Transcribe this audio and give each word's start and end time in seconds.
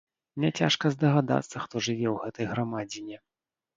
Няцяжка 0.43 0.91
здагадацца, 0.95 1.55
хто 1.67 1.75
жыве 1.89 2.07
ў 2.15 2.25
гэтай 2.25 2.45
грамадзіне. 2.55 3.17